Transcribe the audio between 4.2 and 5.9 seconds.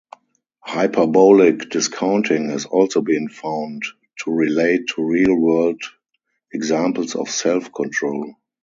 to relate to real-world